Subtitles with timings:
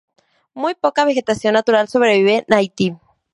[0.55, 2.97] Muy poca vegetación natural sobrevive en Haití.